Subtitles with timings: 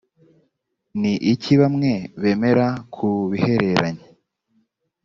[0.99, 1.91] ni iki bamwe
[2.21, 4.05] bemera ku bihereranye